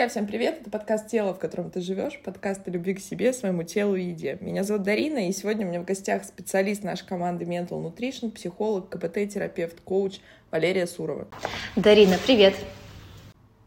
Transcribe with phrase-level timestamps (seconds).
[0.00, 0.62] Друзья, всем привет!
[0.62, 4.04] Это подкаст «Тело, в котором ты живешь», подкаст о любви к себе, своему телу и
[4.04, 4.38] еде.
[4.40, 8.88] Меня зовут Дарина, и сегодня у меня в гостях специалист нашей команды Mental Nutrition, психолог,
[8.88, 10.20] КПТ-терапевт, коуч
[10.50, 11.28] Валерия Сурова.
[11.76, 12.54] Дарина, привет!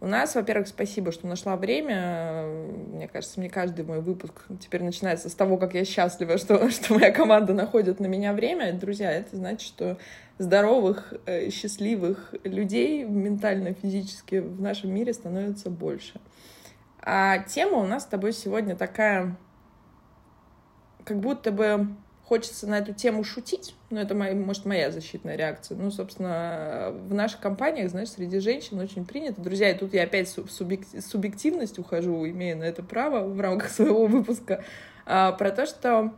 [0.03, 2.45] У нас, во-первых, спасибо, что нашла время.
[2.91, 6.95] Мне кажется, мне каждый мой выпуск теперь начинается с того, как я счастлива, что, что
[6.95, 8.73] моя команда находит на меня время.
[8.73, 9.97] Друзья, это значит, что
[10.39, 16.19] здоровых, э, счастливых людей ментально, физически в нашем мире становится больше.
[16.99, 19.37] А тема у нас с тобой сегодня такая,
[21.05, 21.87] как будто бы
[22.23, 25.77] хочется на эту тему шутить, но это, моя, может, моя защитная реакция.
[25.77, 29.41] Ну, собственно, в наших компаниях, знаешь, среди женщин очень принято.
[29.41, 34.07] Друзья, и тут я опять в субъективность ухожу, имея на это право в рамках своего
[34.07, 34.63] выпуска,
[35.05, 36.13] а, про то, что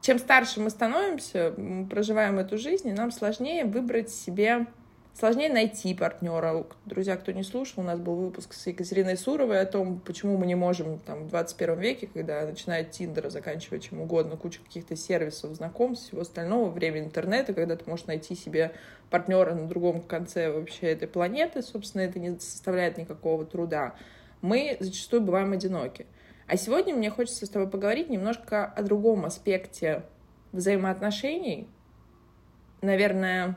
[0.00, 4.66] чем старше мы становимся, мы проживаем эту жизнь, и нам сложнее выбрать себе
[5.14, 6.64] Сложнее найти партнера.
[6.86, 10.46] Друзья, кто не слушал, у нас был выпуск с Екатериной Суровой о том, почему мы
[10.46, 15.56] не можем там, в 21 веке, когда начинает Тиндер, заканчивая чем угодно, куча каких-то сервисов,
[15.56, 18.72] знакомств, всего остального, время интернета, когда ты можешь найти себе
[19.10, 23.94] партнера на другом конце вообще этой планеты, собственно, это не составляет никакого труда.
[24.40, 26.06] Мы зачастую бываем одиноки.
[26.46, 30.04] А сегодня мне хочется с тобой поговорить немножко о другом аспекте
[30.52, 31.68] взаимоотношений.
[32.80, 33.56] Наверное,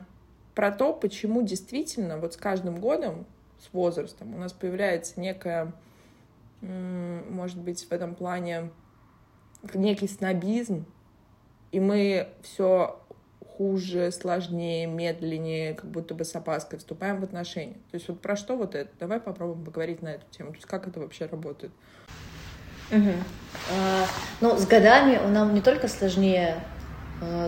[0.54, 3.26] про то, почему действительно вот с каждым годом,
[3.58, 5.72] с возрастом, у нас появляется некая,
[6.60, 8.70] может быть, в этом плане
[9.74, 10.84] некий снобизм,
[11.70, 13.00] и мы все
[13.56, 17.76] хуже, сложнее, медленнее, как будто бы с опаской вступаем в отношения.
[17.90, 18.90] То есть вот про что вот это?
[18.98, 20.50] Давай попробуем поговорить на эту тему.
[20.50, 21.72] То есть как это вообще работает?
[22.90, 23.10] Угу.
[23.72, 24.06] А,
[24.40, 26.56] ну, с годами нам не только сложнее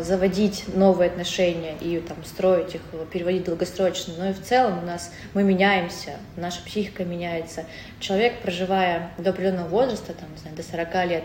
[0.02, 2.80] заводить новые отношения и там строить их,
[3.12, 7.64] переводить долгосрочно, но и в целом у нас мы меняемся, наша психика меняется.
[7.98, 11.24] Человек, проживая до определенного возраста, там, не знаю, до 40 лет,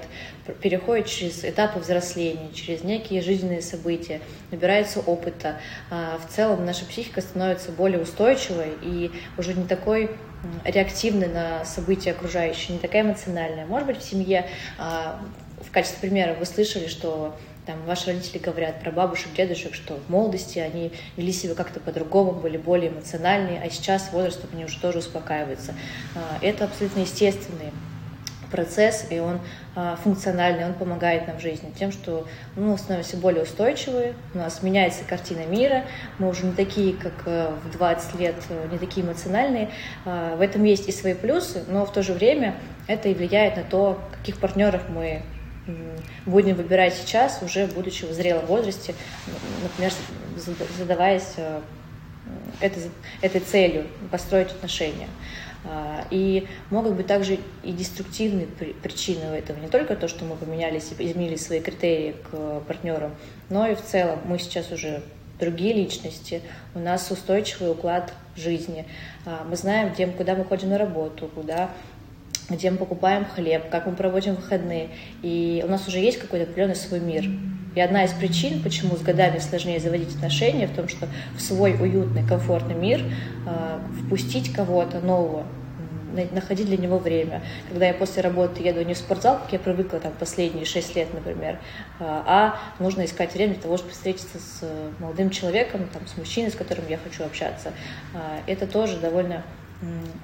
[0.62, 4.22] переходит через этапы взросления, через некие жизненные события,
[4.52, 5.58] набирается опыта.
[5.92, 10.10] А в целом наша психика становится более устойчивой и уже не такой
[10.64, 13.66] реактивной на события окружающие, не такая эмоциональная.
[13.66, 14.48] Может быть, в семье,
[14.78, 15.20] а,
[15.62, 17.36] в качестве примера, вы слышали, что
[17.66, 22.34] там ваши родители говорят про бабушек, дедушек, что в молодости они вели себя как-то по-другому,
[22.34, 25.76] были более эмоциональные, а сейчас возрастом они уже тоже успокаиваются.
[26.16, 27.72] А, это абсолютно естественный
[28.50, 29.40] процесс, и он
[29.76, 34.64] а, функциональный, он помогает нам в жизни тем, что мы становимся более устойчивые, у нас
[34.64, 35.86] меняется картина мира,
[36.18, 39.70] мы уже не такие, как э, в 20 лет, э, не такие эмоциональные.
[40.06, 42.56] А, в этом есть и свои плюсы, но в то же время
[42.88, 45.22] это и влияет на то, каких партнеров мы
[46.26, 48.96] будем выбирать сейчас, уже будучи в зрелом возрасте,
[49.62, 49.92] например,
[50.78, 51.62] задаваясь э,
[52.62, 52.84] этой,
[53.22, 55.08] этой целью построить отношения.
[55.66, 59.60] А, и могут быть также и деструктивные причины этого.
[59.60, 63.16] Не только то, что мы поменялись и изменили свои критерии к партнерам,
[63.50, 65.04] но и в целом мы сейчас уже
[65.40, 66.42] другие личности,
[66.76, 68.86] у нас устойчивый уклад жизни.
[69.26, 71.72] А, мы знаем, где, куда мы ходим на работу, куда
[72.50, 74.90] где мы покупаем хлеб, как мы проводим выходные.
[75.22, 77.26] И у нас уже есть какой-то определенный свой мир.
[77.76, 81.74] И одна из причин, почему с годами сложнее заводить отношения, в том, что в свой
[81.80, 83.02] уютный, комфортный мир
[83.46, 85.46] э, впустить кого-то нового,
[86.32, 87.42] находить для него время.
[87.70, 91.14] Когда я после работы еду не в спортзал, как я привыкла там последние шесть лет,
[91.14, 91.60] например,
[92.00, 94.64] а нужно искать время для того, чтобы встретиться с
[95.00, 97.72] молодым человеком, там, с мужчиной, с которым я хочу общаться.
[98.14, 99.44] А, это тоже довольно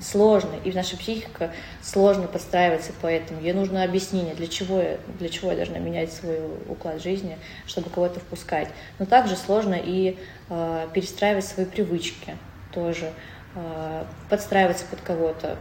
[0.01, 1.51] сложно, и наша психика
[1.81, 3.41] сложно подстраивается по этому.
[3.41, 7.89] Ей нужно объяснение, для чего, я, для чего я должна менять свой уклад жизни, чтобы
[7.89, 8.67] кого-то впускать.
[8.99, 10.17] Но также сложно и
[10.49, 12.35] э, перестраивать свои привычки
[12.73, 13.13] тоже,
[13.55, 15.57] э, подстраиваться под кого-то.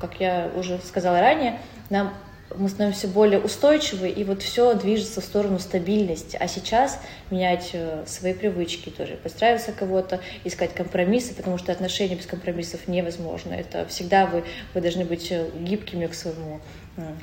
[0.00, 1.60] Как я уже сказала ранее,
[1.90, 2.14] нам
[2.54, 6.36] мы становимся более устойчивы, и вот все движется в сторону стабильности.
[6.40, 7.00] А сейчас
[7.30, 13.52] менять э, свои привычки тоже, подстраиваться кого-то, искать компромиссы, потому что отношения без компромиссов невозможно.
[13.52, 14.44] Это всегда вы,
[14.74, 16.60] вы должны быть э, гибкими к своему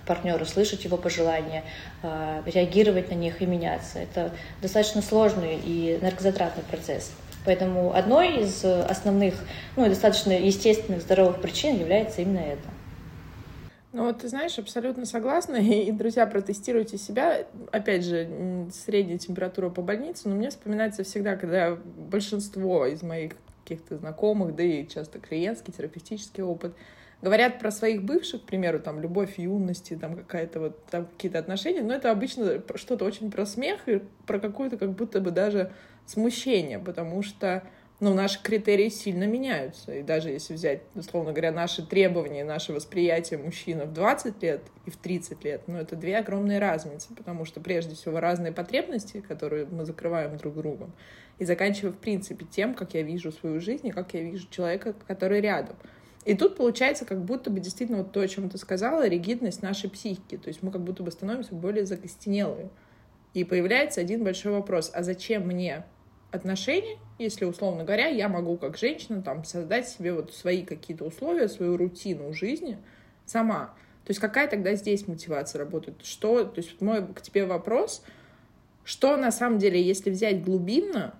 [0.06, 1.64] партнеру, слышать его пожелания,
[2.04, 4.00] э, реагировать на них и меняться.
[4.00, 4.32] Это
[4.62, 7.12] достаточно сложный и энергозатратный процесс.
[7.46, 9.36] Поэтому одной из основных,
[9.76, 12.73] ну и достаточно естественных здоровых причин является именно это.
[13.94, 15.56] Ну вот, ты знаешь, абсолютно согласна.
[15.62, 17.46] И, друзья, протестируйте себя.
[17.72, 23.98] Опять же, средняя температура по больнице, но мне вспоминается всегда, когда большинство из моих каких-то
[23.98, 26.74] знакомых, да и часто клиентский, терапевтический опыт,
[27.22, 31.82] говорят про своих бывших, к примеру, там, любовь юности, там, какая-то вот, там, какие-то отношения,
[31.82, 35.72] но это обычно что-то очень про смех и про какое-то как будто бы даже
[36.06, 37.64] смущение, потому что
[38.04, 39.94] но наши критерии сильно меняются.
[39.94, 44.90] И даже если взять, условно говоря, наши требования, наше восприятие мужчины в 20 лет и
[44.90, 49.66] в 30 лет, ну, это две огромные разницы, потому что, прежде всего, разные потребности, которые
[49.68, 50.92] мы закрываем друг другом,
[51.40, 54.94] и заканчивая, в принципе, тем, как я вижу свою жизнь и как я вижу человека,
[55.08, 55.78] который рядом.
[56.26, 59.90] И тут получается как будто бы действительно вот то, о чем ты сказала, ригидность нашей
[59.90, 60.36] психики.
[60.36, 62.70] То есть мы как будто бы становимся более закостенелые.
[63.34, 65.86] И появляется один большой вопрос, а зачем мне
[66.32, 71.48] отношения, если, условно говоря, я могу как женщина там создать себе вот свои какие-то условия,
[71.48, 72.78] свою рутину жизни
[73.26, 73.74] сама.
[74.06, 76.04] То есть какая тогда здесь мотивация работает?
[76.04, 78.04] Что, то есть мой к тебе вопрос,
[78.84, 81.16] что на самом деле, если взять глубинно,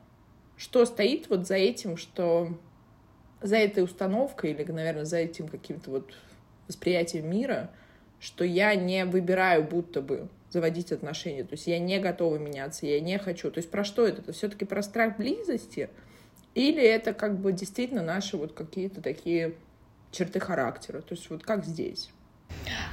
[0.58, 2.50] что стоит вот за этим, что
[3.42, 6.14] за этой установкой или, наверное, за этим каким-то вот
[6.68, 7.70] восприятием мира,
[8.20, 11.44] что я не выбираю будто бы заводить отношения.
[11.44, 13.52] То есть я не готова меняться, я не хочу.
[13.52, 14.22] То есть про что это?
[14.22, 15.90] Это все-таки про страх близости?
[16.54, 19.56] Или это как бы действительно наши вот какие-то такие
[20.12, 21.02] черты характера?
[21.02, 22.12] То есть вот как здесь?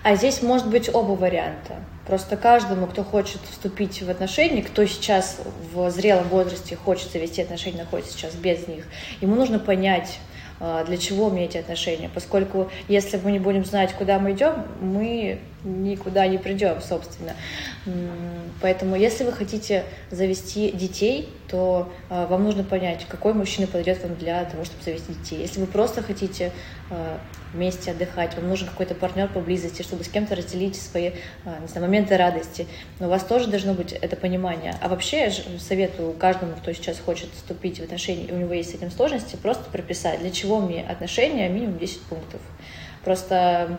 [0.02, 1.76] А здесь может быть оба варианта.
[2.06, 5.38] Просто каждому, кто хочет вступить в отношения, кто сейчас
[5.72, 8.86] в зрелом возрасте хочет завести отношения, находится сейчас без них,
[9.20, 10.18] ему нужно понять,
[10.62, 14.66] а, для чего мне эти отношения, поскольку если мы не будем знать, куда мы идем,
[14.80, 17.34] мы никуда не придем, собственно.
[18.60, 24.14] Поэтому, если вы хотите завести детей, то а, вам нужно понять, какой мужчина подойдет вам
[24.16, 25.40] для того, чтобы завести детей.
[25.40, 26.52] Если вы просто хотите
[26.90, 27.18] а,
[27.52, 31.10] вместе отдыхать, вам нужен какой-то партнер поблизости, чтобы с кем-то разделить свои
[31.44, 32.66] не знаю, моменты радости.
[33.00, 34.76] Но у вас тоже должно быть это понимание.
[34.80, 38.70] А вообще я советую каждому, кто сейчас хочет вступить в отношения, и у него есть
[38.70, 42.40] с этим сложности, просто прописать, для чего мне отношения, минимум 10 пунктов.
[43.04, 43.78] Просто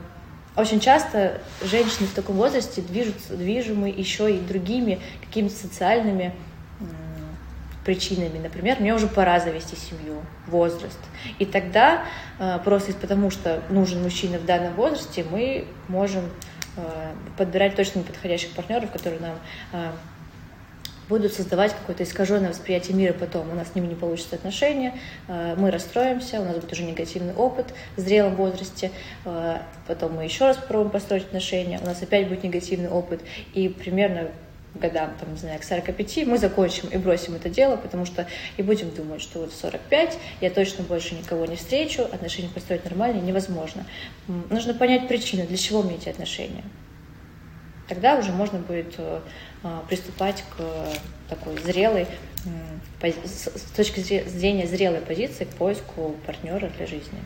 [0.56, 6.34] очень часто женщины в таком возрасте движутся, движимы еще и другими какими-то социальными
[7.86, 8.38] причинами.
[8.38, 11.00] Например, мне уже пора завести семью, возраст.
[11.40, 12.04] И тогда
[12.40, 16.26] э, просто потому, что нужен мужчина в данном возрасте, мы можем
[16.78, 19.36] э, подбирать точно неподходящих партнеров, которые нам
[19.74, 19.92] э,
[21.12, 23.52] будут создавать какое-то искаженное восприятие мира потом.
[23.52, 24.98] У нас с ними не получится отношения,
[25.28, 28.92] э, мы расстроимся, у нас будет уже негативный опыт в зрелом возрасте,
[29.26, 33.22] э, потом мы еще раз попробуем построить отношения, у нас опять будет негативный опыт,
[33.54, 34.30] и примерно
[34.74, 38.26] годам, там, не знаю, к 45 мы закончим и бросим это дело, потому что
[38.56, 42.86] и будем думать, что вот в 45 я точно больше никого не встречу, отношения построить
[42.86, 43.86] нормально невозможно.
[44.50, 46.64] Нужно понять причину, для чего мне эти отношения.
[47.92, 49.20] Тогда уже можно будет э,
[49.64, 50.64] а, приступать к
[51.30, 52.08] такой зрелой,
[53.02, 57.20] с точки зрения зрелой позиции к поиску партнера для жизни.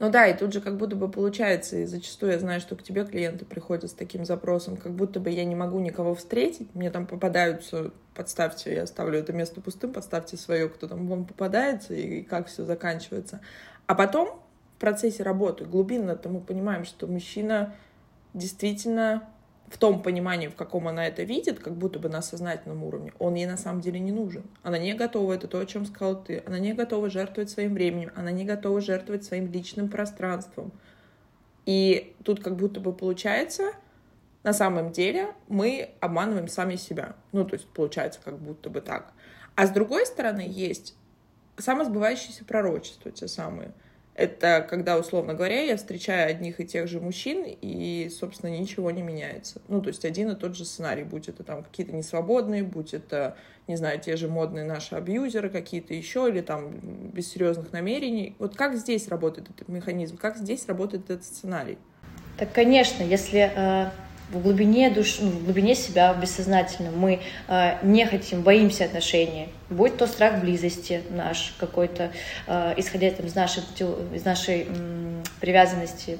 [0.00, 2.82] Ну да, и тут же как будто бы получается, и зачастую я знаю, что к
[2.82, 6.90] тебе клиенты приходят с таким запросом, как будто бы я не могу никого встретить, мне
[6.90, 12.22] там попадаются, подставьте, я оставлю это место пустым, подставьте свое, кто там вам попадается, и
[12.22, 13.40] как все заканчивается.
[13.86, 14.42] А потом
[14.76, 17.72] в процессе работы глубинно-то мы понимаем, что мужчина
[18.34, 19.28] действительно
[19.68, 23.34] в том понимании, в каком она это видит, как будто бы на сознательном уровне, он
[23.34, 24.44] ей на самом деле не нужен.
[24.62, 28.10] Она не готова, это то, о чем сказал ты, она не готова жертвовать своим временем,
[28.14, 30.72] она не готова жертвовать своим личным пространством.
[31.64, 33.72] И тут как будто бы получается,
[34.42, 37.16] на самом деле мы обманываем сами себя.
[37.32, 39.14] Ну, то есть получается как будто бы так.
[39.54, 40.94] А с другой стороны есть
[41.56, 43.72] самосбывающиеся пророчества, те самые—
[44.14, 49.02] это когда, условно говоря, я встречаю одних и тех же мужчин, и, собственно, ничего не
[49.02, 49.60] меняется.
[49.66, 53.36] Ну, то есть один и тот же сценарий, будь это там какие-то несвободные, будь это,
[53.66, 56.78] не знаю, те же модные наши абьюзеры какие-то еще, или там
[57.12, 58.36] без серьезных намерений.
[58.38, 61.78] Вот как здесь работает этот механизм, как здесь работает этот сценарий?
[62.38, 63.90] Так, конечно, если э,
[64.30, 66.98] в глубине души, ну, в глубине себя, в бессознательном.
[66.98, 72.10] Мы э, не хотим, боимся отношений, будь то страх близости наш какой-то,
[72.46, 73.62] э, исходя там, из нашей,
[74.14, 76.18] из нашей м, привязанности,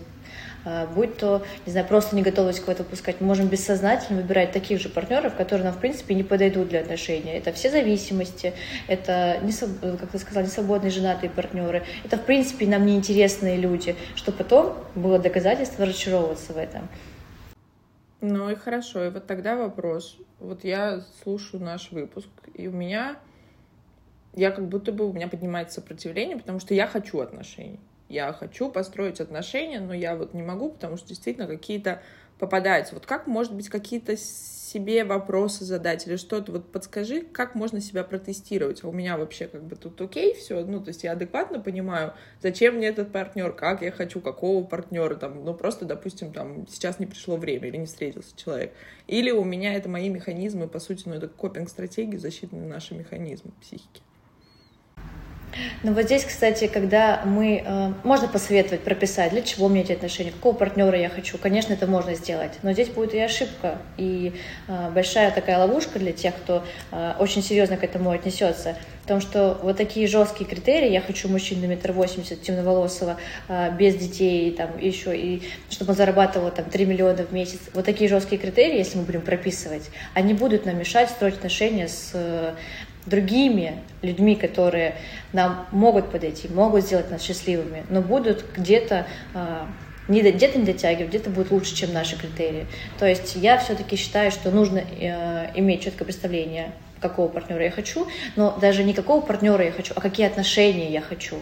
[0.67, 4.81] э, будь то, не знаю, просто не готовность кого-то пускать, мы можем бессознательно выбирать таких
[4.81, 7.33] же партнеров, которые нам, в принципе, не подойдут для отношений.
[7.33, 8.53] Это все зависимости,
[8.87, 9.53] это, не,
[9.97, 15.19] как ты сказала, несвободные женатые партнеры, это, в принципе, нам неинтересные люди, что потом было
[15.19, 16.89] доказательство разочаровываться в этом.
[18.27, 19.05] Ну и хорошо.
[19.05, 20.17] И вот тогда вопрос.
[20.41, 23.19] Вот я слушаю наш выпуск, и у меня...
[24.33, 25.07] Я как будто бы...
[25.07, 27.81] У меня поднимается сопротивление, потому что я хочу отношений.
[28.09, 32.01] Я хочу построить отношения, но я вот не могу, потому что действительно какие-то
[32.39, 32.95] попадаются.
[32.95, 34.17] Вот как, может быть, какие-то
[34.75, 38.83] себе вопросы задать или что-то, вот подскажи, как можно себя протестировать.
[38.83, 42.15] А у меня вообще как бы тут окей все, ну, то есть я адекватно понимаю,
[42.43, 46.99] зачем мне этот партнер, как я хочу, какого партнера, там, ну, просто, допустим, там, сейчас
[46.99, 48.73] не пришло время или не встретился человек.
[49.07, 54.03] Или у меня это мои механизмы, по сути, ну, это копинг-стратегии, защитные наши механизмы психики.
[55.83, 57.63] Ну вот здесь, кстати, когда мы...
[57.65, 61.39] Э, можно посоветовать, прописать, для чего мне эти отношения, какого партнера я хочу.
[61.39, 64.33] Конечно, это можно сделать, но здесь будет и ошибка, и
[64.69, 68.77] э, большая такая ловушка для тех, кто э, очень серьезно к этому отнесется.
[69.05, 73.19] В том, что вот такие жесткие критерии, я хочу мужчину метр восемьдесят, темноволосого,
[73.49, 77.61] э, без детей, там, еще, и чтобы он зарабатывал там 3 миллиона в месяц.
[77.75, 82.13] Вот такие жесткие критерии, если мы будем прописывать, они будут нам мешать строить отношения с
[82.15, 82.55] э,
[83.07, 84.97] другими людьми, которые
[85.33, 89.69] нам могут подойти, могут сделать нас счастливыми, но будут где-то а,
[90.09, 92.67] не, где-то не дотягивать, где-то будет лучше, чем наши критерии.
[92.99, 98.07] То есть я все-таки считаю, что нужно э, иметь четкое представление, какого партнера я хочу,
[98.37, 101.37] но даже не какого партнера я хочу, а какие отношения я хочу.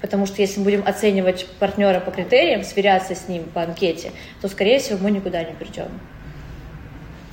[0.00, 4.48] Потому что если мы будем оценивать партнера по критериям, сверяться с ним по анкете, то,
[4.48, 5.88] скорее всего, мы никуда не придем.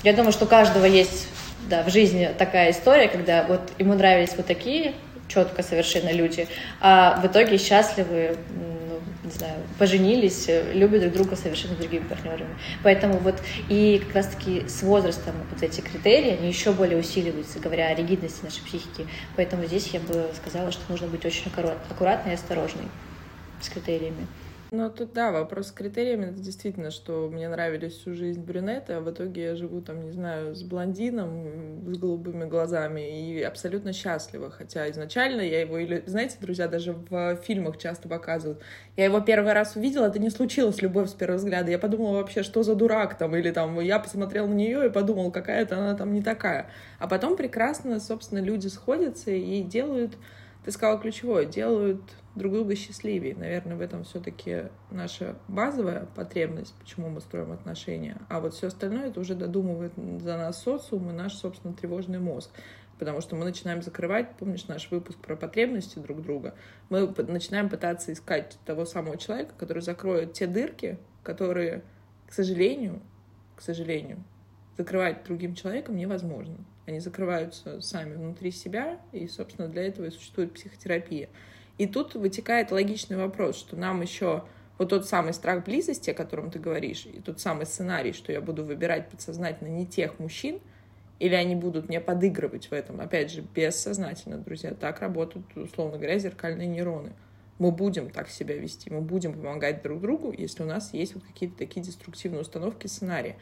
[0.04, 1.28] Я думаю, что у каждого есть
[1.70, 4.94] да, в жизни такая история, когда вот ему нравились вот такие
[5.28, 6.48] четко совершенно люди,
[6.80, 12.56] а в итоге счастливы, ну, не знаю, поженились, любят друг друга совершенно другими партнерами.
[12.84, 13.36] Поэтому вот
[13.68, 18.44] и как раз-таки с возрастом вот эти критерии, они еще более усиливаются, говоря о ригидности
[18.44, 19.06] нашей психики.
[19.36, 21.52] Поэтому здесь я бы сказала, что нужно быть очень
[21.90, 22.86] аккуратной и осторожной
[23.62, 24.28] с критериями.
[24.70, 29.00] Ну, тут, да, вопрос с критериями, это действительно, что мне нравились всю жизнь брюнеты, а
[29.00, 34.52] в итоге я живу там, не знаю, с блондином, с голубыми глазами и абсолютно счастлива,
[34.52, 38.62] хотя изначально я его, или, знаете, друзья, даже в фильмах часто показывают,
[38.98, 42.44] я его первый раз увидела, это не случилось любовь с первого взгляда, я подумала вообще,
[42.44, 46.12] что за дурак там, или там, я посмотрела на нее и подумала, какая-то она там
[46.12, 46.70] не такая,
[47.00, 50.18] а потом прекрасно, собственно, люди сходятся и делают,
[50.66, 52.02] ты сказала ключевое, делают
[52.38, 53.36] друг друга счастливее.
[53.36, 58.18] Наверное, в этом все-таки наша базовая потребность, почему мы строим отношения.
[58.30, 62.52] А вот все остальное это уже додумывает за нас социум и наш, собственно, тревожный мозг.
[63.00, 66.56] Потому что мы начинаем закрывать, помнишь наш выпуск про потребности друг друга,
[66.90, 71.84] мы начинаем пытаться искать того самого человека, который закроет те дырки, которые,
[72.28, 73.02] к сожалению,
[73.56, 74.24] к сожалению,
[74.78, 76.58] закрывать другим человеком невозможно.
[76.88, 81.30] Они закрываются сами внутри себя, и, собственно, для этого и существует психотерапия.
[81.78, 84.44] И тут вытекает логичный вопрос, что нам еще
[84.78, 88.42] вот тот самый страх близости, о котором ты говоришь, и тот самый сценарий, что я
[88.42, 90.60] буду выбирать подсознательно не тех мужчин,
[91.20, 96.20] или они будут мне подыгрывать в этом, опять же, бессознательно, друзья, так работают, условно говоря,
[96.20, 97.14] зеркальные нейроны.
[97.58, 101.24] Мы будем так себя вести, мы будем помогать друг другу, если у нас есть вот
[101.24, 103.36] какие-то такие деструктивные установки, сценарии.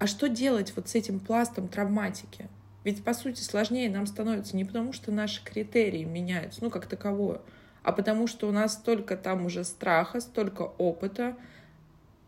[0.00, 2.48] А что делать вот с этим пластом травматики?
[2.84, 7.40] Ведь, по сути, сложнее нам становится не потому, что наши критерии меняются, ну, как таковое,
[7.82, 11.36] а потому что у нас столько там уже страха, столько опыта,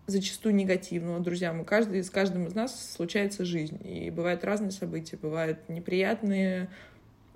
[0.06, 1.52] зачастую негативного, друзья.
[1.52, 6.68] Мы каждый, с каждым из нас случается жизнь, и бывают разные события, бывают неприятные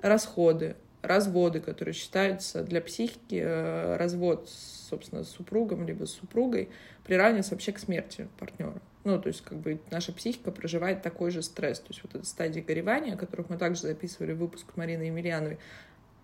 [0.01, 6.69] расходы, разводы, которые считаются для психики, э, развод, собственно, с супругом либо с супругой
[7.05, 8.81] приравнивается вообще к смерти партнера.
[9.05, 11.81] Ну, то есть, как бы, наша психика проживает такой же стресс.
[11.81, 15.59] То есть, вот эта стадия горевания, о которых мы также записывали выпуск Марины Емельяновой,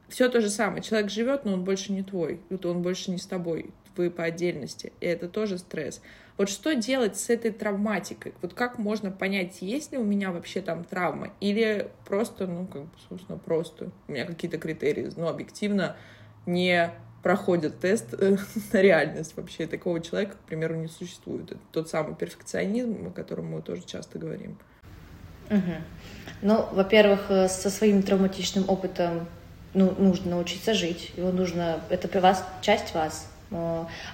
[0.09, 0.83] все то же самое.
[0.83, 4.93] Человек живет, но он больше не твой, он больше не с тобой, вы по отдельности.
[5.01, 6.01] И это тоже стресс.
[6.37, 8.35] Вот что делать с этой травматикой?
[8.43, 11.31] Вот как можно понять, есть ли у меня вообще там травма?
[11.41, 15.97] Или просто, ну, как бы, собственно, просто у меня какие-то критерии, но объективно
[16.45, 16.91] не
[17.23, 18.37] проходят тест э,
[18.73, 19.37] на реальность.
[19.37, 21.53] Вообще такого человека, к примеру, не существует.
[21.53, 24.59] Это тот самый перфекционизм, о котором мы тоже часто говорим.
[25.51, 25.73] Угу.
[26.43, 29.27] Ну, во-первых, э, со своим травматичным опытом
[29.77, 31.13] ну, нужно научиться жить.
[31.17, 33.29] Его нужно, это вас, часть вас.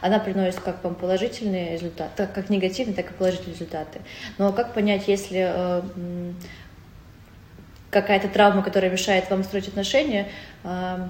[0.03, 4.01] Она приносит как вам положительные результаты, так как негативные, так и положительные результаты.
[4.37, 5.83] Но как понять, если э,
[7.91, 10.29] какая-то травма, которая мешает вам строить отношения,
[10.65, 11.07] э,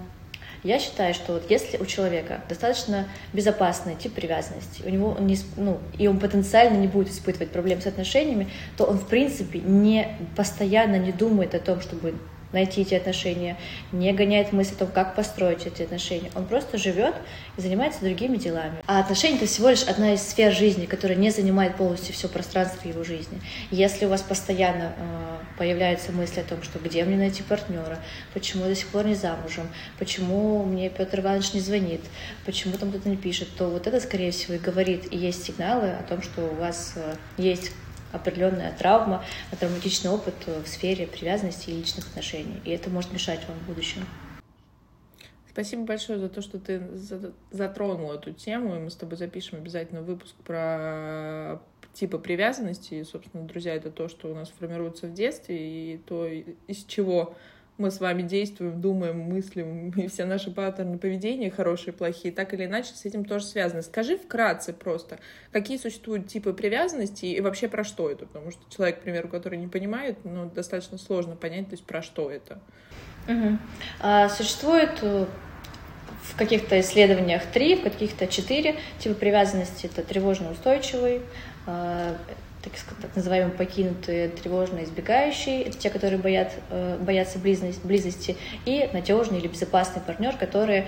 [0.62, 5.80] я считаю, что вот если у человека достаточно безопасный тип привязанности, у него не, ну,
[5.98, 10.96] и он потенциально не будет испытывать проблем с отношениями, то он, в принципе, не постоянно
[10.96, 12.14] не думает о том, чтобы
[12.52, 13.56] найти эти отношения,
[13.92, 16.30] не гоняет мысль о том, как построить эти отношения.
[16.34, 17.14] Он просто живет
[17.56, 18.76] и занимается другими делами.
[18.86, 22.88] А отношения— это всего лишь одна из сфер жизни, которая не занимает полностью все пространство
[22.88, 23.40] его жизни.
[23.70, 27.98] Если у вас постоянно э, появляются мысли о том, что где мне найти партнера,
[28.34, 29.68] почему я до сих пор не замужем,
[29.98, 32.00] почему мне Петр Иванович не звонит,
[32.44, 35.90] почему там кто-то не пишет, то вот это, скорее всего, и говорит, и есть сигналы
[35.90, 37.72] о том, что у вас э, есть
[38.12, 39.24] определенная травма,
[39.58, 42.60] травматичный опыт в сфере привязанности и личных отношений.
[42.64, 44.06] И это может мешать вам в будущем.
[45.50, 46.82] Спасибо большое за то, что ты
[47.50, 51.60] затронул эту тему, и мы с тобой запишем обязательно выпуск про
[51.92, 52.94] типы привязанности.
[52.94, 57.34] И, собственно, друзья, это то, что у нас формируется в детстве, и то, из чего
[57.82, 62.64] мы с вами действуем, думаем, мыслим, и все наши паттерны поведения, хорошие, плохие, так или
[62.64, 63.82] иначе с этим тоже связаны.
[63.82, 65.18] Скажи вкратце просто,
[65.50, 68.26] какие существуют типы привязанности и вообще про что это?
[68.26, 72.02] Потому что человек, к примеру, который не понимает, ну, достаточно сложно понять, то есть про
[72.02, 72.60] что это.
[73.28, 73.58] Угу.
[74.00, 75.26] А, существует э,
[76.22, 79.86] в каких-то исследованиях три, в каких-то четыре типа привязанности.
[79.86, 81.22] Это тревожно-устойчивый,
[81.66, 82.16] а,
[82.62, 88.88] так, так называемые покинутые, тревожно избегающие, это те, которые боят, э, боятся близости, близости, и
[88.92, 90.86] надежный или безопасный партнер, которые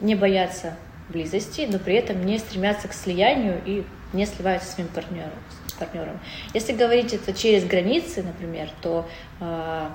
[0.00, 0.76] не боятся
[1.08, 5.32] близости, но при этом не стремятся к слиянию и не сливаются с своим партнером.
[5.66, 6.20] С партнером.
[6.52, 9.06] Если говорить это через границы, например, то
[9.40, 9.92] а,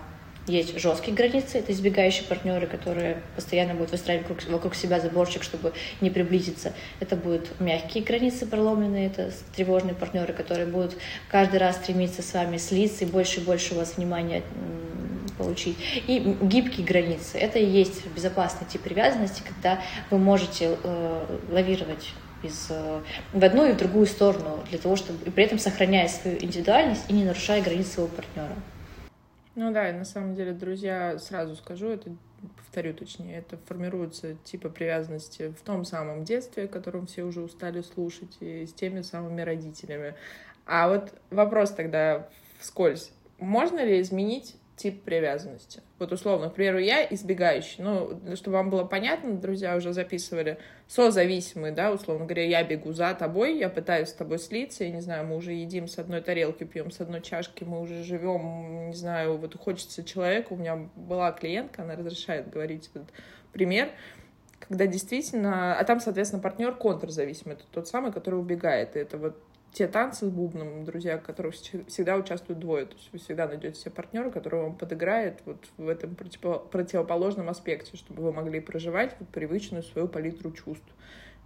[0.50, 5.74] есть жесткие границы, это избегающие партнеры, которые постоянно будут выстраивать вокруг, вокруг себя заборчик, чтобы
[6.02, 6.74] не приблизиться.
[7.00, 10.98] Это будут мягкие границы проломленные, это тревожные партнеры, которые будут
[11.30, 14.44] каждый раз стремиться с вами слиться и больше и больше у вас внимания
[15.38, 15.78] получить.
[16.08, 17.38] И гибкие границы.
[17.38, 19.80] Это и есть безопасный тип привязанности, когда
[20.10, 22.10] вы можете э, лавировать
[22.44, 23.02] из, э,
[23.34, 27.04] в одну и в другую сторону, для того, чтобы и при этом сохраняя свою индивидуальность
[27.08, 28.56] и не нарушая границы своего партнера.
[29.62, 32.16] Ну да, и на самом деле, друзья, сразу скажу, это
[32.56, 37.82] повторю точнее, это формируется типа привязанности в том самом детстве, о котором все уже устали
[37.82, 40.16] слушать, и с теми самыми родителями.
[40.66, 43.12] А вот вопрос тогда вскользь.
[43.38, 45.82] Можно ли изменить тип привязанности.
[46.00, 47.84] Вот условно, к примеру, я избегающий.
[47.84, 50.58] Ну, чтобы вам было понятно, друзья уже записывали,
[50.88, 55.02] созависимый, да, условно говоря, я бегу за тобой, я пытаюсь с тобой слиться, я не
[55.02, 58.96] знаю, мы уже едим с одной тарелки, пьем с одной чашки, мы уже живем, не
[58.96, 60.56] знаю, вот хочется человеку.
[60.56, 63.10] У меня была клиентка, она разрешает говорить этот
[63.52, 63.90] пример,
[64.60, 69.44] когда действительно, а там, соответственно, партнер контрзависимый, это тот самый, который убегает, и это вот
[69.72, 72.86] те танцы с бубном, друзья, в которых всегда участвуют двое.
[72.86, 77.96] То есть вы всегда найдете себе партнера, который вам подыграет вот в этом противоположном аспекте,
[77.98, 80.88] чтобы вы могли проживать вот привычную свою палитру чувств.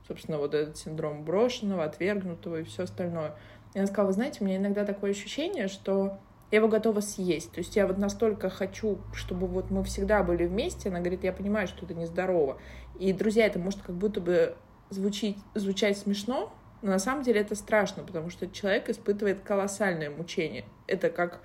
[0.08, 3.36] Собственно, вот этот синдром брошенного, отвергнутого и все остальное.
[3.74, 6.20] И она сказала, вы знаете, у меня иногда такое ощущение, что
[6.52, 7.52] я его готова съесть.
[7.52, 10.90] То есть я вот настолько хочу, чтобы вот мы всегда были вместе.
[10.90, 12.60] Она говорит, я понимаю, что это нездорово.
[13.00, 14.56] И, друзья, это может как будто бы
[14.90, 20.66] звучить, звучать смешно, но на самом деле это страшно, потому что человек испытывает колоссальное мучение.
[20.86, 21.40] Это как,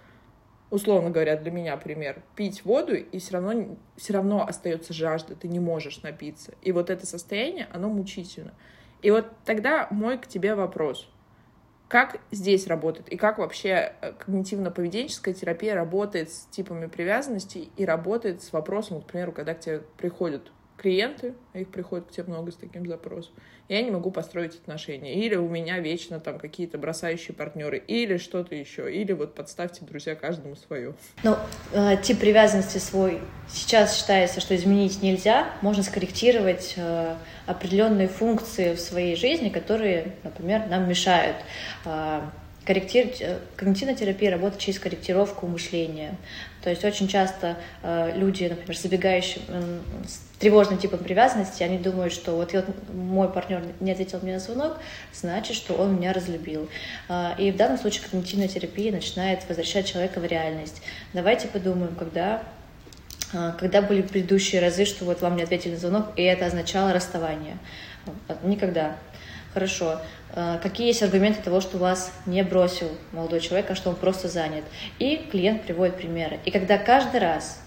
[0.68, 2.22] условно говоря, для меня пример.
[2.34, 6.54] Пить воду, и все равно, все равно остается жажда, ты не можешь напиться.
[6.60, 8.52] И вот это состояние, оно мучительно.
[9.00, 11.08] И вот тогда мой к тебе вопрос.
[11.86, 18.42] Как здесь работает и как вообще э, когнитивно-поведенческая терапия работает с типами привязанности и работает
[18.42, 22.52] с вопросом, к примеру, когда к тебе приходят клиенты, а их приходит к тебе много
[22.52, 23.34] с таким запросом,
[23.68, 25.14] я не могу построить отношения.
[25.14, 30.14] Или у меня вечно там какие-то бросающие партнеры, или что-то еще, или вот подставьте, друзья,
[30.14, 30.94] каждому свое.
[31.22, 31.36] Ну,
[31.72, 38.80] э, тип привязанности свой сейчас считается, что изменить нельзя, можно скорректировать э, определенные функции в
[38.80, 41.36] своей жизни, которые, например, нам мешают.
[41.84, 42.22] Э,
[42.64, 46.18] корректировать, э, когнитивная терапия работает через корректировку мышления.
[46.62, 49.42] То есть очень часто э, люди, например, забегающие
[50.38, 54.78] тревожным типом привязанности, они думают, что вот, вот мой партнер не ответил мне на звонок,
[55.12, 56.68] значит, что он меня разлюбил.
[57.08, 60.82] Э, и в данном случае когнитивная терапия начинает возвращать человека в реальность.
[61.12, 62.42] Давайте подумаем, когда
[63.32, 66.92] э, когда были предыдущие разы, что вот вам не ответили на звонок, и это означало
[66.92, 67.58] расставание.
[68.42, 68.96] Никогда.
[69.52, 70.00] Хорошо.
[70.34, 74.28] Э, какие есть аргументы того, что вас не бросил молодой человек, а что он просто
[74.28, 74.64] занят?
[75.00, 76.38] И клиент приводит примеры.
[76.44, 77.60] И когда каждый раз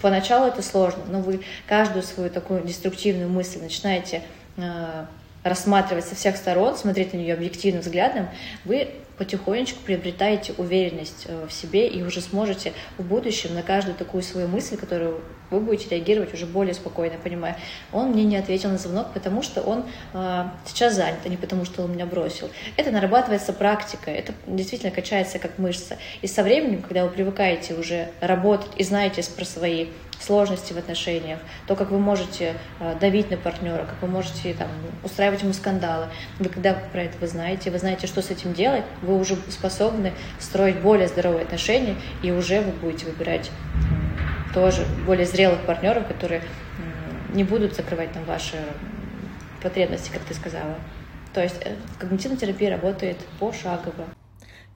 [0.00, 4.22] Поначалу это сложно, но вы каждую свою такую деструктивную мысль начинаете
[4.56, 5.06] э,
[5.42, 8.28] рассматривать со всех сторон, смотреть на нее объективным взглядом,
[8.64, 14.22] вы потихонечку приобретаете уверенность э, в себе и уже сможете в будущем на каждую такую
[14.22, 17.56] свою мысль, которую вы будете реагировать уже более спокойно, понимая,
[17.92, 21.64] он мне не ответил на звонок, потому что он э, сейчас занят, а не потому
[21.64, 22.50] что он меня бросил.
[22.76, 25.96] Это нарабатывается практика, это действительно качается как мышца.
[26.22, 29.88] И со временем, когда вы привыкаете уже работать и знаете про свои
[30.20, 34.68] сложности в отношениях, то, как вы можете э, давить на партнера, как вы можете там,
[35.02, 36.06] устраивать ему скандалы.
[36.38, 40.12] Вы когда про это вы знаете, вы знаете, что с этим делать, вы уже способны
[40.38, 43.50] строить более здоровые отношения, и уже вы будете выбирать
[44.54, 46.42] тоже более зрелых партнеров, которые
[47.34, 48.56] не будут закрывать там ваши
[49.62, 50.76] потребности, как ты сказала.
[51.34, 54.06] То есть э, когнитивная терапия работает пошагово.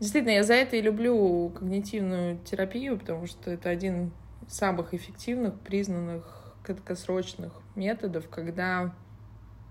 [0.01, 4.12] Действительно, я за это и люблю когнитивную терапию, потому что это один
[4.48, 8.94] самых эффективных, признанных краткосрочных методов, когда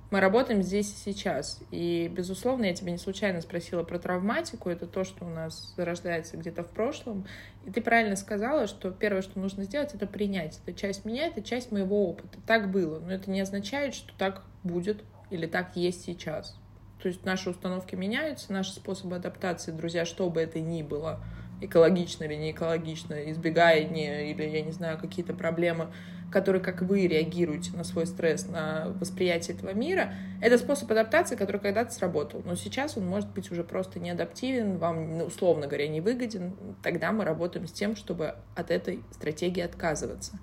[0.10, 1.60] Мы работаем здесь и сейчас.
[1.70, 4.70] И, безусловно, я тебя не случайно спросила про травматику.
[4.70, 7.26] Это то, что у нас зарождается где-то в прошлом.
[7.66, 10.62] И ты правильно сказала, что первое, что нужно сделать, это принять.
[10.66, 12.38] Это часть меня, это часть моего опыта.
[12.48, 13.00] Так было.
[13.00, 16.58] Но это не означает, что так будет или так есть сейчас.
[17.02, 21.20] То есть наши установки меняются, наши способы адаптации, друзья, что бы это ни было,
[21.62, 25.88] экологично или не экологично, избегая не, или, я не знаю, какие-то проблемы,
[26.32, 31.60] которые, как вы реагируете на свой стресс, на восприятие этого мира, это способ адаптации, который
[31.60, 32.42] когда-то сработал.
[32.46, 36.56] Но сейчас он может быть уже просто не адаптивен, вам, ну, условно говоря, не выгоден.
[36.84, 40.38] Тогда мы работаем с тем, чтобы от этой стратегии отказываться.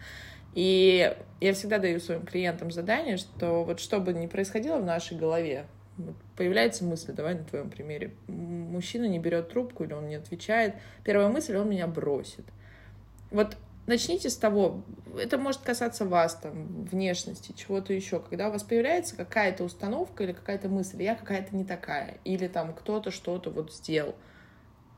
[0.54, 5.18] И я всегда даю своим клиентам задание, что вот что бы ни происходило в нашей
[5.18, 5.66] голове,
[6.36, 11.28] появляется мысль, давай на твоем примере, мужчина не берет трубку или он не отвечает, первая
[11.28, 12.44] мысль, он меня бросит.
[13.30, 14.82] Вот начните с того,
[15.18, 20.32] это может касаться вас, там, внешности, чего-то еще, когда у вас появляется какая-то установка или
[20.32, 24.14] какая-то мысль, я какая-то не такая, или там кто-то что-то вот сделал.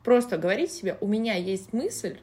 [0.05, 2.19] Просто говорите себе, у меня есть мысль,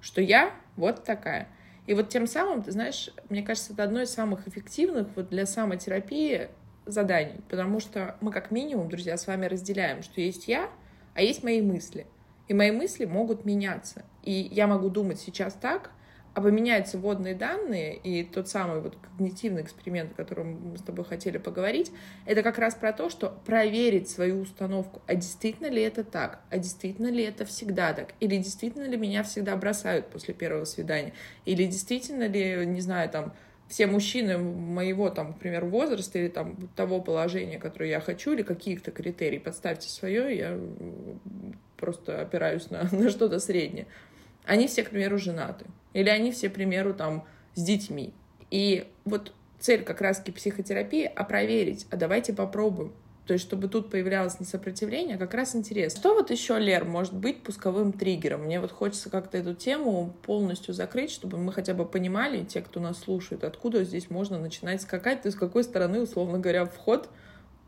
[0.00, 1.48] что я вот такая.
[1.86, 5.46] И вот тем самым, ты знаешь, мне кажется, это одно из самых эффективных вот для
[5.46, 6.48] самотерапии
[6.86, 10.70] заданий, потому что мы как минимум, друзья, с вами разделяем, что есть я,
[11.14, 12.06] а есть мои мысли.
[12.48, 14.04] И мои мысли могут меняться.
[14.22, 15.90] И я могу думать сейчас так,
[16.36, 21.06] а поменяются вводные данные, и тот самый вот когнитивный эксперимент, о котором мы с тобой
[21.06, 21.90] хотели поговорить,
[22.26, 26.58] это как раз про то, что проверить свою установку, а действительно ли это так, а
[26.58, 31.14] действительно ли это всегда так, или действительно ли меня всегда бросают после первого свидания,
[31.46, 33.32] или действительно ли, не знаю, там,
[33.68, 38.90] все мужчины моего, там, например, возраста или там того положения, которое я хочу, или каких-то
[38.90, 40.60] критерий, подставьте свое, я
[41.76, 43.86] просто опираюсь на, на что-то среднее.
[44.44, 45.66] Они все, к примеру, женаты.
[45.92, 48.14] Или они все, к примеру, там, с детьми.
[48.50, 52.92] И вот цель как раз-таки психотерапии— а проверить, а давайте попробуем.
[53.26, 56.00] То есть, чтобы тут появлялось не сопротивление, а как раз интересно.
[56.00, 58.42] Что вот еще, Лер, может быть пусковым триггером?
[58.42, 62.78] Мне вот хочется как-то эту тему полностью закрыть, чтобы мы хотя бы понимали, те, кто
[62.78, 67.08] нас слушает, откуда здесь можно начинать скакать, то есть с какой стороны, условно говоря, вход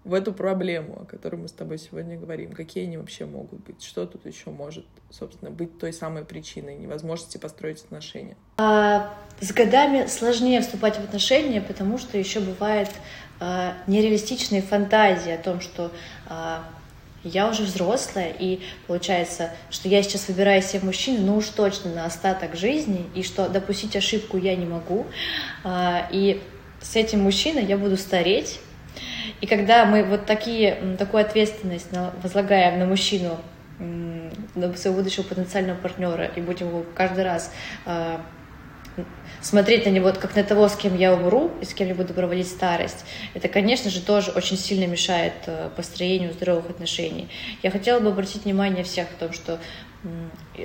[0.04, 2.52] в эту проблему, о которой мы с тобой сегодня говорим.
[2.52, 3.82] Какие они вообще могут быть?
[3.82, 8.36] Что тут еще может, собственно, быть той самой причиной невозможности построить отношения?
[8.56, 12.90] А, с годами сложнее вступать в отношения, потому что еще бывает
[13.40, 15.92] а, нереалистичные фантазии о том, что
[16.26, 16.64] а,
[17.22, 22.04] я уже взрослая, и получается, что я сейчас выбираю себе мужчину, ну уж точно на
[22.04, 25.06] остаток жизни, и что допустить ошибку я не могу.
[25.62, 26.42] А, и
[26.80, 28.60] с этим мужчиной я буду стареть.
[29.40, 31.86] И когда мы вот такие, такую ответственность
[32.22, 33.38] возлагаем на мужчину,
[33.78, 37.52] на своего будущего потенциального партнера, и будем его каждый раз
[39.40, 42.14] смотреть на него как на того, с кем я умру и с кем я буду
[42.14, 47.28] проводить старость, это, конечно же, тоже очень сильно мешает э, построению здоровых отношений.
[47.62, 49.58] Я хотела бы обратить внимание всех в том, что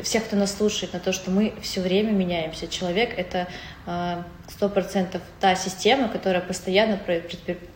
[0.03, 2.67] всех, кто нас слушает, на то, что мы все время меняемся.
[2.67, 3.47] Человек— это
[3.85, 6.99] э, сто процентов та система, которая постоянно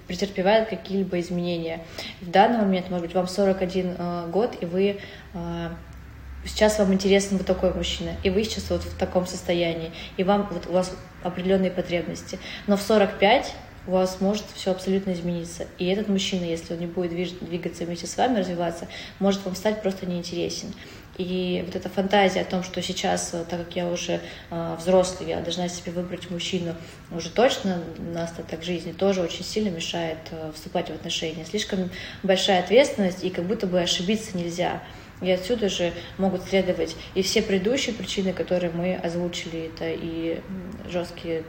[0.07, 1.83] претерпевает какие-либо изменения.
[2.21, 4.99] В данный момент, может быть, вам 41 э, год, и вы
[6.47, 10.47] сейчас вам интересен вот такой мужчина, и вы сейчас вот в таком состоянии, и вам
[10.51, 10.91] вот у вас
[11.23, 12.39] определенные потребности.
[12.67, 13.53] Но в 45
[13.87, 15.65] у вас может все абсолютно измениться.
[15.77, 18.87] И этот мужчина, если он не будет двигаться вместе с вами, развиваться,
[19.19, 20.73] может вам стать просто неинтересен.
[21.17, 25.29] И вот эта фантазия о том, что сейчас, э, так как я уже э, взрослый,
[25.29, 26.75] я должна себе выбрать мужчину
[27.09, 31.43] уже точно на остаток жизни, тоже очень сильно мешает э, вступать в отношения.
[31.43, 31.89] Слишком
[32.21, 34.83] большая ответственность, и как будто бы ошибиться нельзя.
[35.21, 39.71] И отсюда же могут следовать и все предыдущие причины, которые мы озвучили.
[39.73, 40.41] Это и
[40.89, 41.43] жесткие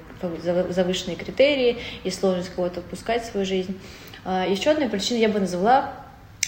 [0.71, 3.79] завышенные критерии, и сложность кого-то впускать в свою жизнь.
[4.25, 5.93] А, Еще одной причиной я бы назвала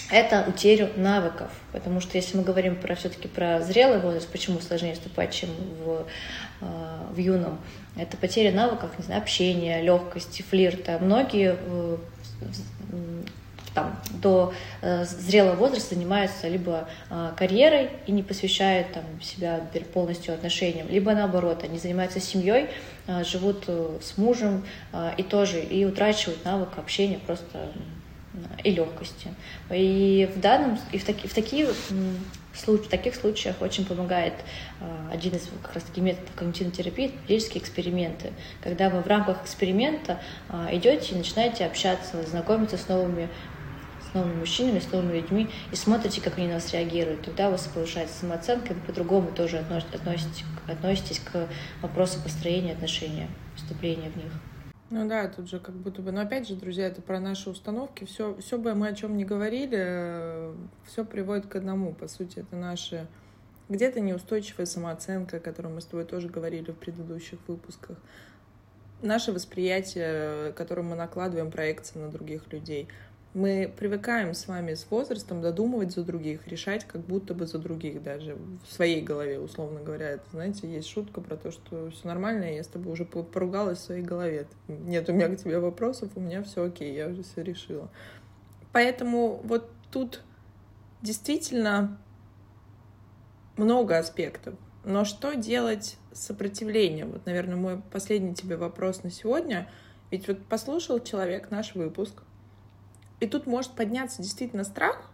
[0.09, 4.93] это утерю навыков, потому что если мы говорим про все-таки про зрелый возраст, почему сложнее
[4.93, 5.49] вступать, чем
[5.85, 6.05] в,
[6.59, 7.59] а, в юном,
[7.95, 10.97] это потеря навыков, не знаю, общения, легкости, флирта.
[10.99, 11.97] Многие э,
[13.73, 19.61] там, до э, зрелого возраста занимаются либо э, карьерой и не посвящают там, себя
[19.93, 22.67] полностью отношениям, либо наоборот, они занимаются семьей,
[23.07, 27.71] э, живут э, с мужем э, и тоже и утрачивают навык общения просто
[28.33, 29.29] э, и легкости.
[29.69, 31.67] И в данном и в, таки, в такие
[32.53, 34.33] в таких случаях очень помогает
[34.79, 39.43] э, один из как раз таки методов когнитивной терапии физические эксперименты, когда вы в рамках
[39.43, 43.29] эксперимента э, идете и начинаете общаться, знакомиться с новыми
[44.11, 47.23] с новыми мужчинами, с новыми людьми и смотрите, как они на вас реагируют.
[47.23, 51.47] Тогда у вас повышается самооценка, и вы по-другому тоже относитесь, относитесь к
[51.81, 54.31] вопросу построения отношений, вступления в них.
[54.89, 58.03] Ну да, тут же как будто бы, но опять же, друзья, это про наши установки.
[58.03, 60.53] Все, все бы мы о чем не говорили,
[60.85, 61.93] все приводит к одному.
[61.93, 63.07] По сути, это наши
[63.69, 67.97] где-то неустойчивая самооценка, о которой мы с тобой тоже говорили в предыдущих выпусках.
[69.01, 72.89] Наше восприятие, которое мы накладываем проекции на других людей—
[73.33, 78.03] мы привыкаем с вами с возрастом додумывать за других, решать как будто бы за других
[78.03, 80.09] даже в своей голове, условно говоря.
[80.09, 83.83] Это, знаете, есть шутка про то, что все нормально, я с тобой уже поругалась в
[83.83, 84.47] своей голове.
[84.67, 87.89] Нет у меня к тебе вопросов, у меня все окей, я уже все решила.
[88.73, 90.21] Поэтому вот тут
[91.01, 91.97] действительно
[93.55, 94.55] много аспектов.
[94.83, 97.11] Но что делать с сопротивлением?
[97.11, 99.69] Вот, наверное, мой последний тебе вопрос на сегодня.
[100.09, 102.23] Ведь вот послушал человек наш выпуск,
[103.21, 105.09] и тут может подняться действительно страх,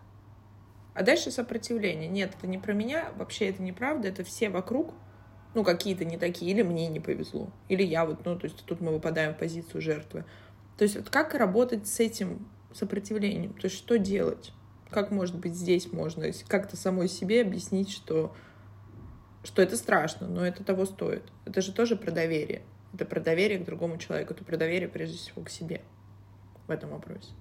[0.95, 2.07] а дальше сопротивление.
[2.07, 4.93] Нет, это не про меня, вообще это неправда, это все вокруг,
[5.53, 8.79] ну, какие-то не такие, или мне не повезло, или я вот, ну, то есть тут
[8.81, 10.25] мы выпадаем в позицию жертвы.
[10.77, 14.53] То есть вот как работать с этим сопротивлением, то есть что делать?
[14.89, 18.33] Как, может быть, здесь можно как-то самой себе объяснить, что,
[19.43, 21.23] что это страшно, но это того стоит.
[21.43, 22.61] Это же тоже про доверие.
[22.93, 25.81] Это про доверие к другому человеку, это про доверие, прежде всего, к себе
[26.67, 27.33] в этом вопросе.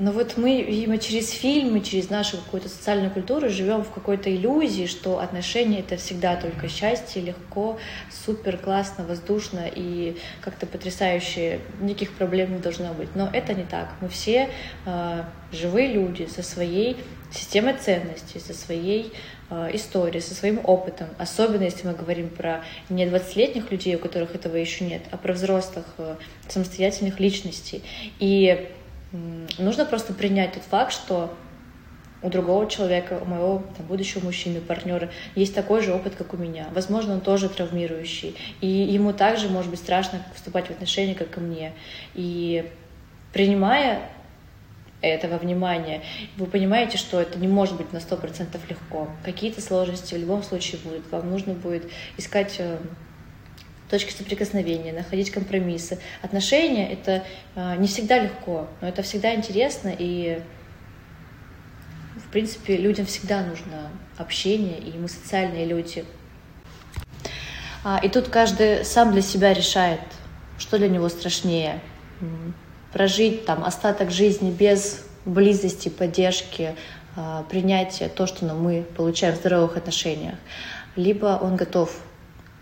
[0.00, 4.86] Но вот мы, видимо, через фильмы, через нашу какую-то социальную культуру живем в какой-то иллюзии,
[4.86, 7.78] что отношения— это всегда только счастье, легко,
[8.24, 13.14] супер, классно, воздушно и как-то потрясающе, никаких проблем не должно быть.
[13.14, 13.90] Но это не так.
[14.00, 14.48] Мы все
[14.86, 16.96] э, живые люди со своей
[17.30, 19.12] системой ценностей, со своей
[19.50, 21.08] э, историей, со своим опытом.
[21.18, 25.34] Особенно если мы говорим про не 20-летних людей, у которых этого еще нет, а про
[25.34, 26.16] взрослых, э,
[26.48, 27.82] самостоятельных личностей.
[28.18, 28.70] И
[29.12, 31.34] Нужно просто принять тот факт, что
[32.22, 36.36] у другого человека, у моего там, будущего мужчины, партнера, есть такой же опыт, как у
[36.36, 36.68] меня.
[36.74, 38.36] Возможно, он тоже травмирующий.
[38.60, 41.72] И ему также может быть страшно вступать в отношения, как и мне.
[42.14, 42.70] И
[43.32, 44.02] принимая
[45.00, 46.02] этого внимания,
[46.36, 49.08] вы понимаете, что это не может быть на сто процентов легко.
[49.24, 51.10] Какие-то сложности в любом случае будут.
[51.10, 52.76] Вам нужно будет искать э,
[53.90, 55.98] точки соприкосновения, находить компромиссы.
[56.22, 57.24] Отношения— это
[57.56, 60.40] э, не всегда легко, но это всегда интересно, и,
[62.16, 66.04] в принципе, людям всегда нужно общение, и мы социальные люди.
[67.82, 70.00] А, и тут каждый сам для себя решает,
[70.58, 71.80] что для него страшнее.
[72.92, 76.74] Прожить там остаток жизни без близости, поддержки,
[77.16, 80.34] а, принятия, то, что мы получаем в здоровых отношениях.
[80.96, 81.96] Либо он готов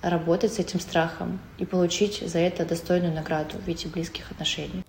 [0.02, 4.84] работать с этим страхом и получить за это достойную награду в виде близких отношений.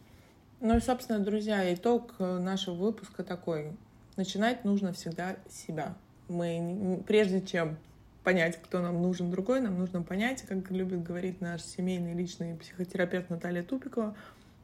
[0.61, 3.77] Ну и, собственно, друзья, итог э, нашего выпуска такой.
[4.17, 5.95] Начинать нужно всегда с себя.
[6.27, 7.77] Мы, прежде чем
[8.23, 13.29] понять, кто нам нужен другой, нам нужно понять, как любит говорить наш семейный личный психотерапевт
[13.29, 14.15] Наталья Тупикова,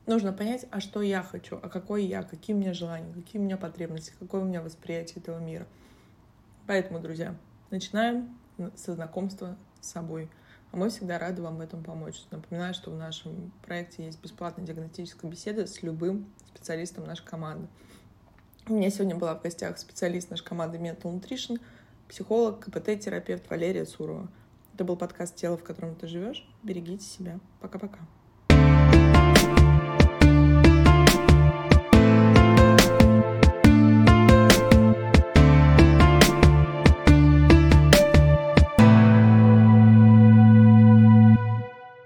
[0.06, 3.46] нужно понять, а что я хочу, а какой я, какие у меня желания, какие у
[3.46, 5.66] меня потребности, какое у меня восприятие этого мира.
[6.68, 7.36] Поэтому, друзья,
[7.72, 8.38] начинаем
[8.76, 10.30] со знакомства собой.
[10.72, 12.22] А мы всегда рады вам в этом помочь.
[12.32, 17.68] Напоминаю, что в нашем проекте есть бесплатная диагностическая беседа с любым специалистом нашей команды.
[18.68, 21.62] У меня сегодня была в гостях специалист нашей команды Mental Nutrition,
[22.10, 24.28] психолог, КПТ-терапевт Валерия Сурова.
[24.74, 26.46] Это был подкаст «Тело, в котором ты живешь».
[26.64, 27.40] Берегите себя.
[27.62, 28.00] Пока-пока.